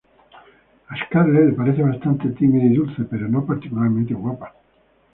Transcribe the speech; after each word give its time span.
A 0.87 0.95
Scarlett 1.05 1.45
le 1.49 1.53
parece 1.53 1.83
bastante 1.83 2.29
tímida 2.31 2.65
y 2.65 2.73
dulce 2.73 3.03
pero 3.03 3.27
no 3.29 3.45
particularmente 3.45 4.15
guapa. 4.15 4.51